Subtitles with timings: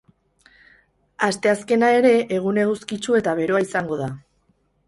[1.27, 4.13] Asteazkena ere egun eguzkitsu eta beroa izango da.